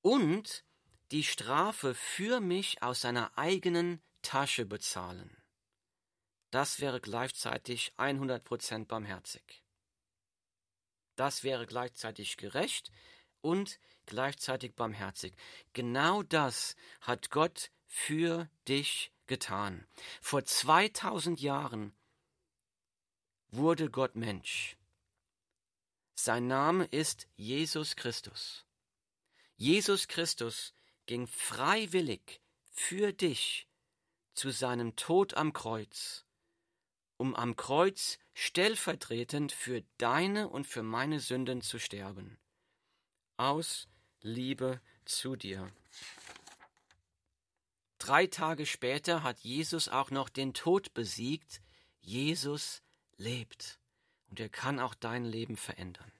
und 0.00 0.64
die 1.12 1.22
Strafe 1.22 1.94
für 1.94 2.40
mich 2.40 2.82
aus 2.82 3.02
seiner 3.02 3.38
eigenen 3.38 4.02
Tasche 4.22 4.66
bezahlen. 4.66 5.36
Das 6.50 6.80
wäre 6.80 7.00
gleichzeitig 7.00 7.92
100% 7.96 8.86
barmherzig. 8.86 9.61
Das 11.22 11.44
wäre 11.44 11.66
gleichzeitig 11.66 12.36
gerecht 12.36 12.90
und 13.42 13.78
gleichzeitig 14.06 14.74
barmherzig. 14.74 15.36
Genau 15.72 16.24
das 16.24 16.74
hat 17.00 17.30
Gott 17.30 17.70
für 17.86 18.50
dich 18.66 19.12
getan. 19.28 19.86
Vor 20.20 20.44
2000 20.44 21.40
Jahren 21.40 21.94
wurde 23.52 23.88
Gott 23.88 24.16
Mensch. 24.16 24.76
Sein 26.16 26.48
Name 26.48 26.86
ist 26.86 27.28
Jesus 27.36 27.94
Christus. 27.94 28.66
Jesus 29.54 30.08
Christus 30.08 30.74
ging 31.06 31.28
freiwillig 31.28 32.40
für 32.72 33.12
dich 33.12 33.68
zu 34.34 34.50
seinem 34.50 34.96
Tod 34.96 35.34
am 35.34 35.52
Kreuz, 35.52 36.26
um 37.22 37.36
am 37.36 37.54
Kreuz 37.54 38.18
stellvertretend 38.34 39.52
für 39.52 39.84
deine 39.96 40.48
und 40.48 40.66
für 40.66 40.82
meine 40.82 41.20
Sünden 41.20 41.62
zu 41.62 41.78
sterben. 41.78 42.36
Aus 43.36 43.86
Liebe 44.22 44.80
zu 45.04 45.36
dir. 45.36 45.72
Drei 47.98 48.26
Tage 48.26 48.66
später 48.66 49.22
hat 49.22 49.38
Jesus 49.38 49.88
auch 49.88 50.10
noch 50.10 50.30
den 50.30 50.52
Tod 50.52 50.94
besiegt. 50.94 51.62
Jesus 52.00 52.82
lebt 53.18 53.78
und 54.28 54.40
er 54.40 54.48
kann 54.48 54.80
auch 54.80 54.96
dein 54.96 55.24
Leben 55.24 55.56
verändern. 55.56 56.10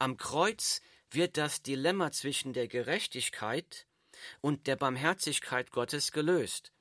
Am 0.00 0.16
Kreuz 0.16 0.80
wird 1.12 1.36
das 1.36 1.62
Dilemma 1.62 2.10
zwischen 2.10 2.54
der 2.54 2.66
Gerechtigkeit 2.66 3.86
und 4.40 4.66
der 4.66 4.74
Barmherzigkeit 4.74 5.70
Gottes 5.70 6.10
gelöst. 6.10 6.72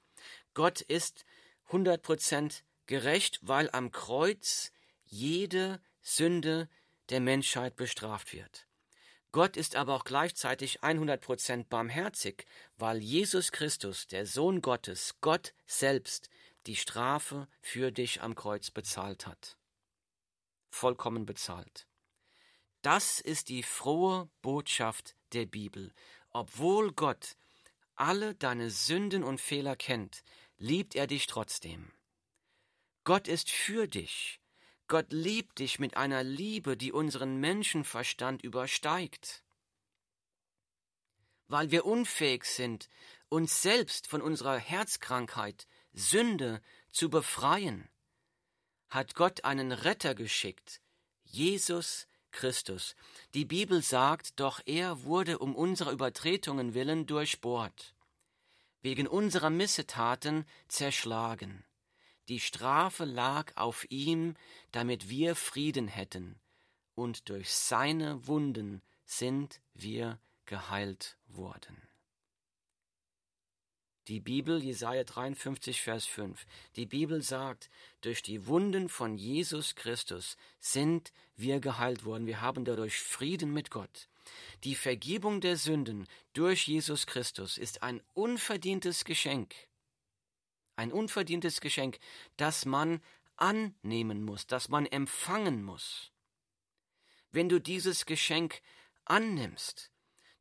Gott 0.56 0.82
ist 0.82 1.24
100% 1.70 2.64
gerecht, 2.90 3.40
weil 3.42 3.70
am 3.72 3.92
Kreuz 3.92 4.74
jede 5.06 5.82
Sünde 6.02 6.68
der 7.08 7.22
Menschheit 7.22 7.78
bestraft 7.78 8.34
wird. 8.34 8.68
Gott 9.32 9.56
ist 9.56 9.78
aber 9.78 9.96
auch 9.96 10.04
gleichzeitig 10.04 10.82
100% 10.82 11.68
barmherzig, 11.70 12.46
weil 12.78 12.98
Jesus 12.98 13.54
Christus, 13.54 14.08
der 14.08 14.26
Sohn 14.26 14.62
Gottes, 14.62 15.16
Gott 15.22 15.54
selbst, 15.66 16.30
die 16.66 16.76
Strafe 16.76 17.48
für 17.62 17.92
dich 17.92 18.22
am 18.22 18.36
Kreuz 18.36 18.72
bezahlt 18.72 19.26
hat 19.26 19.56
vollkommen 20.70 21.26
bezahlt. 21.26 21.88
Das 22.82 23.20
ist 23.20 23.50
die 23.50 23.64
frohe 23.64 24.30
Botschaft 24.42 25.16
der 25.34 25.46
Bibel. 25.46 25.94
Obwohl 26.32 26.94
Gott 26.94 27.36
alle 27.96 28.36
deine 28.36 28.70
Sünden 28.70 29.24
und 29.24 29.42
Fehler 29.42 29.76
kennt, 29.76 30.24
liebt 30.58 30.96
er 30.96 31.08
dich 31.08 31.28
trotzdem. 31.28 31.92
Gott 33.10 33.28
ist 33.28 33.50
für 33.50 33.88
dich. 33.88 34.40
Gott 34.88 35.12
liebt 35.12 35.58
dich 35.58 35.80
mit 35.80 35.98
einer 35.98 36.24
Liebe, 36.24 36.78
die 36.78 36.92
unseren 36.92 37.38
Menschenverstand 37.40 38.44
übersteigt. 38.44 39.44
Weil 41.48 41.72
wir 41.72 41.88
unfähig 41.88 42.46
sind, 42.46 42.88
uns 43.28 43.64
selbst 43.64 44.06
von 44.06 44.22
unserer 44.22 44.60
Herzkrankheit, 44.60 45.66
Sünde 45.92 46.62
zu 46.92 47.10
befreien, 47.10 47.90
hat 48.92 49.16
Gott 49.16 49.44
einen 49.44 49.72
Retter 49.72 50.14
geschickt, 50.14 50.80
Jesus 51.24 52.08
Christus. 52.30 52.96
Die 53.34 53.46
Bibel 53.46 53.82
sagt, 53.82 54.40
doch 54.40 54.62
er 54.68 55.02
wurde 55.02 55.40
um 55.40 55.56
unserer 55.56 55.94
Übertretungen 55.94 56.76
willen 56.76 57.08
durchbohrt, 57.08 57.96
wegen 58.84 59.08
unserer 59.08 59.50
Missetaten 59.50 60.46
zerschlagen. 60.68 61.66
Die 62.30 62.40
Strafe 62.40 63.06
lag 63.06 63.52
auf 63.58 63.86
ihm, 63.90 64.36
damit 64.72 65.10
wir 65.10 65.36
Frieden 65.36 65.88
hätten, 65.88 66.40
und 66.94 67.30
durch 67.30 67.52
seine 67.52 68.28
Wunden 68.28 68.82
sind 69.04 69.62
wir 69.74 70.20
geheilt 70.46 71.18
worden. 71.28 71.82
Die 74.08 74.20
Bibel, 74.20 74.64
Jesaja 74.64 75.04
53, 75.04 75.82
Vers 75.82 76.06
5. 76.06 76.46
Die 76.76 76.88
Bibel 76.88 77.22
sagt, 77.22 77.70
durch 78.02 78.24
die 78.24 78.48
Wunden 78.48 78.90
von 78.90 79.18
Jesus 79.18 79.76
Christus 79.76 80.36
sind 80.60 81.12
wir 81.36 81.60
geheilt 81.60 82.06
worden. 82.06 82.26
Wir 82.26 82.42
haben 82.42 82.66
dadurch 82.66 83.00
Frieden 83.00 83.54
mit 83.54 83.70
Gott. 83.70 84.10
Die 84.64 84.74
Vergebung 84.76 85.42
der 85.42 85.58
Sünden 85.58 86.08
durch 86.34 86.68
Jesus 86.68 87.06
Christus 87.06 87.60
ist 87.60 87.84
ein 87.84 88.02
unverdientes 88.14 89.06
Geschenk. 89.06 89.54
Ein 90.80 90.92
unverdientes 90.92 91.62
Geschenk, 91.62 92.00
das 92.38 92.66
man 92.66 93.02
annehmen 93.36 94.24
muss, 94.24 94.48
das 94.48 94.70
man 94.70 94.86
empfangen 94.86 95.64
muss. 95.64 96.12
Wenn 97.32 97.50
du 97.50 97.60
dieses 97.60 98.06
Geschenk 98.06 98.62
annimmst, 99.06 99.92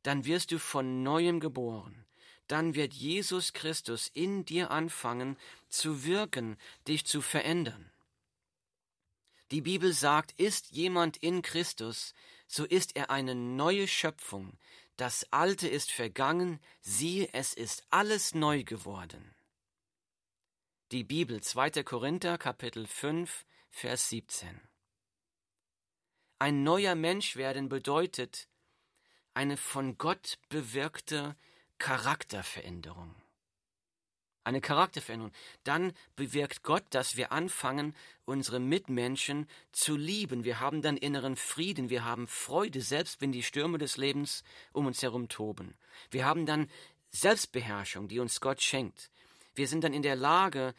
dann 0.03 0.25
wirst 0.25 0.53
du 0.53 0.59
von 0.59 1.03
neuem 1.03 1.41
geboren 1.41 2.05
dann 2.49 2.75
wird 2.75 2.95
Jesus 2.95 3.53
Christus 3.53 4.11
in 4.15 4.45
dir 4.45 4.71
anfangen 4.71 5.37
zu 5.69 6.05
wirken, 6.05 6.57
dich 6.89 7.05
zu 7.05 7.21
verändern. 7.21 7.93
Die 9.51 9.61
Bibel 9.61 9.93
sagt, 9.93 10.33
ist 10.41 10.73
jemand 10.73 11.19
in 11.19 11.43
Christus, 11.43 12.15
so 12.47 12.65
ist 12.65 12.97
er 12.97 13.11
eine 13.11 13.35
neue 13.35 13.87
Schöpfung. 13.87 14.59
Das 14.97 15.31
Alte 15.31 15.69
ist 15.69 15.91
vergangen, 15.91 16.59
siehe, 16.81 17.29
es 17.33 17.55
ist 17.55 17.85
alles 17.91 18.35
neu 18.35 18.65
geworden. 18.65 19.35
Die 20.91 21.05
Bibel 21.05 21.43
2. 21.43 21.83
Korinther 21.83 22.39
Kapitel 22.39 22.87
5 22.87 23.45
Vers 23.69 24.09
17. 24.09 24.59
Ein 26.39 26.63
neuer 26.63 26.95
Mensch 26.95 27.37
werden 27.37 27.69
bedeutet 27.69 28.49
eine 29.35 29.59
von 29.59 29.99
Gott 29.99 30.39
bewirkte 30.49 31.37
Charakterveränderung. 31.77 33.15
eine 34.45 34.63
Charakterveränderung. 34.63 35.35
Dann 35.63 35.93
bewirkt 36.17 36.63
Gott, 36.63 36.85
dass 36.89 37.19
wir 37.19 37.33
anfangen, 37.33 37.95
unsere 38.25 38.59
Mitmenschen 38.59 39.47
zu 39.73 39.95
lieben. 39.95 40.45
Wir 40.45 40.59
haben 40.59 40.81
dann 40.81 40.97
inneren 40.97 41.37
Frieden, 41.37 41.91
wir 41.91 42.07
haben 42.07 42.27
Freude, 42.27 42.81
selbst 42.81 43.21
wenn 43.21 43.31
die 43.31 43.43
Stürme 43.43 43.77
des 43.77 43.99
Lebens 43.99 44.43
um 44.73 44.87
uns 44.87 45.03
herum 45.03 45.29
toben. 45.29 45.77
Wir 46.11 46.25
haben 46.25 46.47
dann 46.47 46.71
Selbstbeherrschung, 47.11 48.09
die 48.09 48.21
uns 48.21 48.41
Gott 48.41 48.63
schenkt. 48.63 49.11
Wir 49.59 49.67
sind 49.69 49.83
dann 49.83 49.93
in 49.93 50.03
der 50.03 50.17
Lage, 50.17 50.73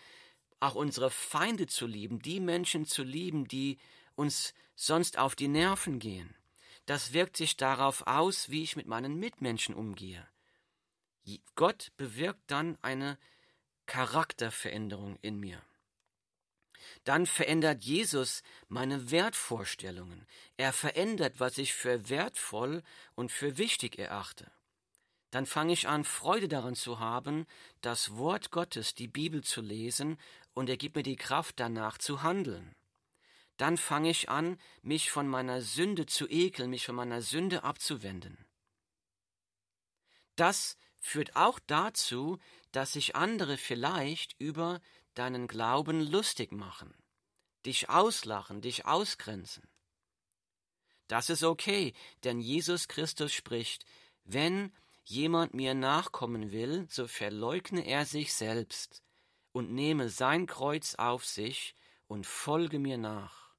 auch 0.62 0.76
unsere 0.76 1.12
Feinde 1.12 1.68
zu 1.68 1.86
lieben, 1.86 2.22
die 2.22 2.40
Menschen 2.40 2.86
zu 2.86 3.04
lieben, 3.04 3.48
die 3.48 3.78
uns 4.16 4.54
sonst 4.76 5.18
auf 5.18 5.36
die 5.36 5.50
Nerven 5.50 6.00
gehen. 6.00 6.34
Das 6.86 7.14
wirkt 7.14 7.38
sich 7.38 7.58
darauf 7.58 8.08
aus, 8.08 8.50
wie 8.50 8.64
ich 8.64 8.78
mit 8.78 8.88
meinen 8.88 9.20
Mitmenschen 9.20 9.76
umgehe. 9.76 10.26
Gott 11.56 11.92
bewirkt 11.98 12.42
dann 12.48 12.78
eine 12.82 13.18
Charakterveränderung 13.86 15.20
in 15.22 15.40
mir. 15.40 15.62
Dann 17.04 17.26
verändert 17.26 17.84
Jesus 17.84 18.44
meine 18.70 19.12
Wertvorstellungen. 19.12 20.26
Er 20.58 20.72
verändert, 20.72 21.40
was 21.40 21.58
ich 21.58 21.74
für 21.74 22.10
wertvoll 22.10 22.82
und 23.16 23.32
für 23.32 23.58
wichtig 23.58 24.00
erachte. 24.00 24.50
Dann 25.32 25.46
fange 25.46 25.74
ich 25.74 25.88
an, 25.88 26.04
Freude 26.04 26.48
daran 26.48 26.76
zu 26.76 27.00
haben, 27.00 27.46
das 27.82 28.18
Wort 28.18 28.52
Gottes, 28.52 28.96
die 28.96 29.08
Bibel 29.08 29.44
zu 29.44 29.62
lesen, 29.62 30.18
und 30.54 30.70
er 30.70 30.78
gibt 30.78 30.96
mir 30.96 31.04
die 31.04 31.16
Kraft 31.16 31.60
danach 31.60 31.98
zu 31.98 32.24
handeln. 32.24 32.76
Dann 33.58 33.78
fange 33.78 34.10
ich 34.10 34.30
an, 34.30 34.58
mich 34.82 35.12
von 35.12 35.28
meiner 35.28 35.62
Sünde 35.62 36.06
zu 36.06 36.28
ekeln, 36.30 36.70
mich 36.70 36.86
von 36.86 36.96
meiner 36.96 37.22
Sünde 37.22 37.64
abzuwenden. 37.64 38.46
Das 40.36 40.78
führt 41.00 41.36
auch 41.36 41.60
dazu, 41.68 42.40
dass 42.72 42.94
sich 42.94 43.16
andere 43.16 43.58
vielleicht 43.58 44.36
über 44.40 44.80
deinen 45.14 45.48
Glauben 45.48 46.00
lustig 46.02 46.52
machen, 46.52 46.94
dich 47.66 47.90
auslachen, 47.90 48.62
dich 48.62 48.86
ausgrenzen. 48.86 49.68
Das 51.08 51.30
ist 51.30 51.44
okay, 51.44 51.94
denn 52.24 52.40
Jesus 52.40 52.88
Christus 52.88 53.34
spricht, 53.34 53.86
wenn 54.24 54.72
jemand 55.10 55.54
mir 55.54 55.74
nachkommen 55.74 56.52
will, 56.52 56.86
so 56.90 57.08
verleugne 57.08 57.86
er 57.86 58.06
sich 58.06 58.34
selbst 58.34 59.02
und 59.52 59.72
nehme 59.72 60.10
sein 60.10 60.46
Kreuz 60.46 60.96
auf 60.96 61.26
sich 61.26 61.76
und 62.08 62.28
folge 62.28 62.78
mir 62.78 62.98
nach. 62.98 63.50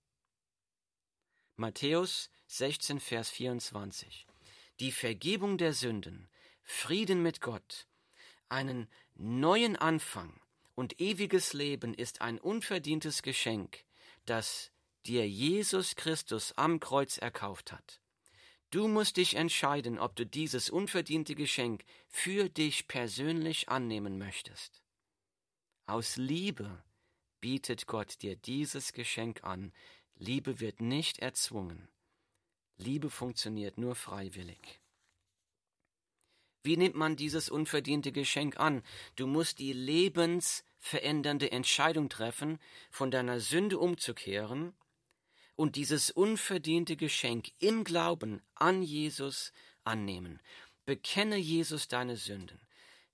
Matthäus 1.56 2.30
16, 2.46 3.00
Vers 3.00 3.30
24. 3.30 4.26
Die 4.78 4.92
Vergebung 4.92 5.58
der 5.58 5.72
Sünden 5.72 6.28
Frieden 6.62 7.20
mit 7.20 7.40
Gott, 7.40 7.88
einen 8.48 8.88
neuen 9.16 9.74
Anfang 9.74 10.40
und 10.76 11.00
ewiges 11.00 11.52
Leben 11.52 11.94
ist 11.94 12.20
ein 12.20 12.38
unverdientes 12.38 13.22
Geschenk, 13.22 13.84
das 14.24 14.70
dir 15.04 15.28
Jesus 15.28 15.96
Christus 15.96 16.52
am 16.56 16.78
Kreuz 16.78 17.18
erkauft 17.18 17.72
hat. 17.72 18.00
Du 18.70 18.87
musst 18.87 19.16
dich 19.16 19.35
entscheiden, 19.35 19.98
ob 19.98 20.14
du 20.14 20.24
dieses 20.24 20.70
unverdiente 20.70 21.35
Geschenk 21.35 21.85
für 22.06 22.48
dich 22.48 22.87
persönlich 22.87 23.68
annehmen 23.68 24.16
möchtest. 24.16 24.83
Aus 25.87 26.16
Liebe 26.16 26.85
bietet 27.40 27.88
Gott 27.88 28.22
dir 28.22 28.37
dieses 28.37 28.92
Geschenk 28.92 29.42
an. 29.42 29.72
Liebe 30.14 30.61
wird 30.61 30.80
nicht 30.80 31.18
erzwungen. 31.18 31.88
Liebe 32.76 33.11
funktioniert 33.11 33.76
nur 33.76 33.96
freiwillig. 33.96 34.80
Wie 36.62 36.76
nimmt 36.76 36.94
man 36.94 37.16
dieses 37.16 37.48
unverdiente 37.48 38.12
Geschenk 38.12 38.61
an? 38.61 38.85
Du 39.16 39.26
musst 39.26 39.59
die 39.59 39.72
lebensverändernde 39.72 41.50
Entscheidung 41.50 42.09
treffen, 42.09 42.61
von 42.90 43.11
deiner 43.11 43.40
Sünde 43.40 43.78
umzukehren 43.78 44.74
und 45.61 45.77
dieses 45.77 46.11
unverdiente 46.11 46.96
Geschenk 46.96 47.51
im 47.59 47.85
Glauben 47.85 48.40
an 48.55 48.83
Jesus 48.83 49.53
annehmen. 49.85 50.40
Bekenne 50.87 51.37
Jesus 51.37 51.87
deine 51.87 52.16
Sünden. 52.16 52.59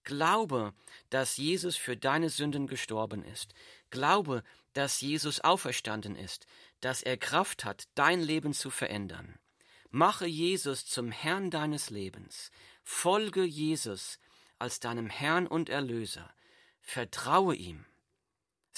Glaube, 0.04 0.72
dass 1.10 1.38
Jesus 1.38 1.76
für 1.76 1.96
deine 1.96 2.30
Sünden 2.30 2.68
gestorben 2.68 3.24
ist. 3.24 3.52
Glaube, 3.90 4.44
dass 4.74 5.00
Jesus 5.00 5.40
auferstanden 5.40 6.14
ist, 6.14 6.46
dass 6.80 7.02
er 7.02 7.16
Kraft 7.16 7.64
hat, 7.64 7.88
dein 7.96 8.20
Leben 8.20 8.54
zu 8.54 8.70
verändern. 8.70 9.40
Mache 9.90 10.26
Jesus 10.26 10.86
zum 10.86 11.10
Herrn 11.10 11.50
deines 11.50 11.90
Lebens. 11.90 12.52
Folge 12.84 13.42
Jesus 13.42 14.20
als 14.60 14.78
deinem 14.78 15.08
Herrn 15.08 15.48
und 15.48 15.68
Erlöser. 15.68 16.32
Vertraue 16.80 17.56
ihm. 17.56 17.86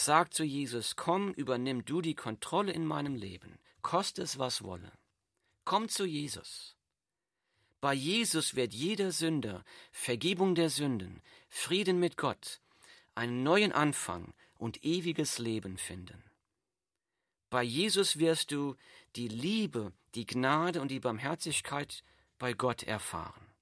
Sag 0.00 0.32
zu 0.32 0.44
Jesus, 0.44 0.94
komm, 0.94 1.32
übernimm 1.32 1.84
du 1.84 2.00
die 2.00 2.14
Kontrolle 2.14 2.70
in 2.70 2.86
meinem 2.86 3.16
Leben, 3.16 3.58
koste 3.82 4.22
es 4.22 4.38
was 4.38 4.62
wolle. 4.62 4.92
Komm 5.64 5.88
zu 5.88 6.04
Jesus. 6.04 6.76
Bei 7.80 7.94
Jesus 7.94 8.54
wird 8.54 8.72
jeder 8.72 9.10
Sünder 9.10 9.64
Vergebung 9.90 10.54
der 10.54 10.70
Sünden, 10.70 11.20
Frieden 11.48 11.98
mit 11.98 12.16
Gott, 12.16 12.60
einen 13.16 13.42
neuen 13.42 13.72
Anfang 13.72 14.32
und 14.56 14.84
ewiges 14.84 15.40
Leben 15.40 15.78
finden. 15.78 16.22
Bei 17.50 17.64
Jesus 17.64 18.20
wirst 18.20 18.52
du 18.52 18.76
die 19.16 19.26
Liebe, 19.26 19.92
die 20.14 20.26
Gnade 20.26 20.80
und 20.80 20.92
die 20.92 21.00
Barmherzigkeit 21.00 22.04
bei 22.38 22.52
Gott 22.52 22.84
erfahren. 22.84 23.52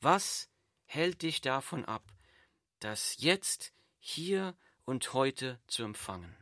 Was 0.00 0.50
hält 0.86 1.22
dich 1.22 1.40
davon 1.40 1.84
ab, 1.84 2.02
das 2.80 3.14
jetzt, 3.20 3.72
hier 4.00 4.56
und 4.84 5.12
heute 5.12 5.60
zu 5.66 5.82
empfangen? 5.82 6.36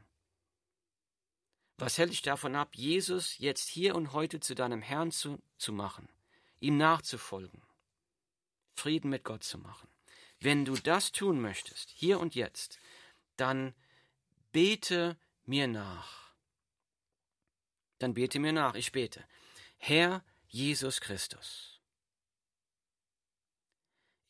Was 1.76 1.98
hält 1.98 2.10
dich 2.10 2.22
davon 2.22 2.54
ab, 2.54 2.74
Jesus 2.74 3.38
jetzt 3.38 3.68
hier 3.68 3.94
und 3.94 4.12
heute 4.12 4.40
zu 4.40 4.54
deinem 4.54 4.82
Herrn 4.82 5.12
zu, 5.12 5.40
zu 5.56 5.72
machen, 5.72 6.08
ihm 6.60 6.76
nachzufolgen, 6.76 7.62
Frieden 8.74 9.10
mit 9.10 9.24
Gott 9.24 9.44
zu 9.44 9.58
machen? 9.58 9.88
Wenn 10.40 10.64
du 10.64 10.74
das 10.74 11.12
tun 11.12 11.40
möchtest, 11.40 11.90
hier 11.90 12.20
und 12.20 12.34
jetzt, 12.34 12.78
dann 13.36 13.74
bete 14.52 15.18
mir 15.44 15.68
nach. 15.68 16.34
Dann 17.98 18.14
bete 18.14 18.38
mir 18.38 18.52
nach, 18.52 18.74
ich 18.74 18.92
bete. 18.92 19.24
Herr 19.78 20.24
Jesus 20.48 21.00
Christus 21.00 21.80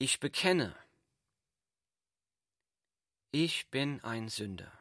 ich 0.01 0.19
bekenne, 0.19 0.75
ich 3.33 3.71
bin 3.71 4.03
ein 4.03 4.29
Sünder. 4.29 4.73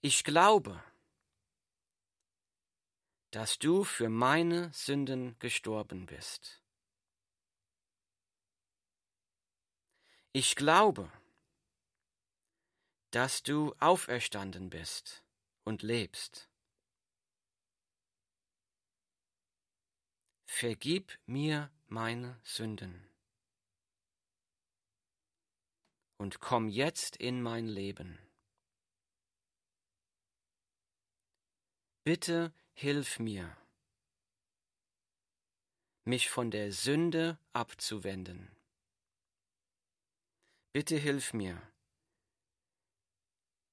Ich 0.00 0.24
glaube, 0.24 0.82
dass 3.30 3.58
du 3.58 3.84
für 3.84 4.08
meine 4.08 4.72
Sünden 4.72 5.38
gestorben 5.38 6.06
bist. 6.06 6.62
Ich 10.32 10.56
glaube, 10.56 11.10
dass 13.10 13.42
du 13.42 13.74
auferstanden 13.80 14.70
bist 14.70 15.24
und 15.64 15.82
lebst. 15.82 16.48
Vergib 20.46 21.18
mir 21.26 21.70
meine 21.86 22.40
Sünden. 22.44 23.13
Und 26.16 26.40
komm 26.40 26.68
jetzt 26.68 27.16
in 27.16 27.42
mein 27.42 27.66
Leben. 27.66 28.18
Bitte 32.04 32.52
hilf 32.74 33.18
mir, 33.18 33.56
mich 36.04 36.28
von 36.28 36.50
der 36.50 36.72
Sünde 36.72 37.38
abzuwenden. 37.52 38.54
Bitte 40.72 40.96
hilf 40.96 41.32
mir, 41.32 41.60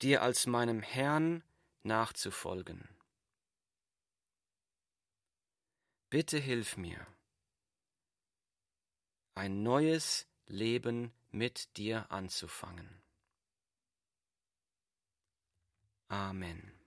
dir 0.01 0.21
als 0.21 0.47
meinem 0.47 0.81
Herrn 0.81 1.43
nachzufolgen. 1.83 2.87
Bitte 6.09 6.37
hilf 6.37 6.77
mir 6.77 7.05
ein 9.35 9.63
neues 9.63 10.27
Leben 10.47 11.13
mit 11.31 11.77
dir 11.77 12.11
anzufangen. 12.11 13.01
Amen. 16.09 16.80